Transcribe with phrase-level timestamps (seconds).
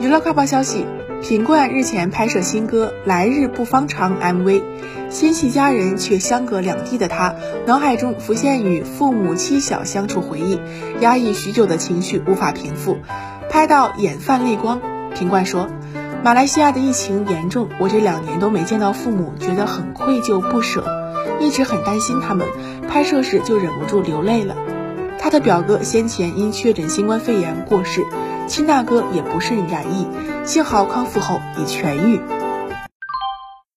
[0.00, 0.86] 娱乐快报消息：
[1.22, 4.62] 品冠日前拍摄新歌《来日不方长》MV，
[5.10, 7.34] 心系家人却相隔两地的他，
[7.66, 10.58] 脑海中浮现与父母妻小相处回忆，
[11.00, 12.98] 压抑许久的情绪无法平复，
[13.50, 14.80] 拍到眼泛泪光。
[15.14, 15.68] 品冠说
[16.24, 20.84] ：“马来西亚的疫情严重，我这两年都没见到父母，觉得很愧疚不舍，
[21.40, 22.48] 一直很担心他们，
[22.88, 24.56] 拍摄时就忍不住流泪了。”
[25.20, 28.02] 他的表哥先前因确诊新冠肺炎过世。
[28.46, 30.06] 亲大哥也不甚染疫，
[30.44, 32.43] 幸好康复后已痊愈。